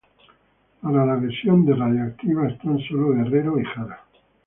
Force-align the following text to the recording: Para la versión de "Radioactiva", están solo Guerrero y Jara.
Para 0.81 1.05
la 1.05 1.13
versión 1.13 1.63
de 1.63 1.75
"Radioactiva", 1.75 2.47
están 2.47 2.79
solo 2.79 3.13
Guerrero 3.13 3.59
y 3.59 3.65
Jara. 3.65 4.03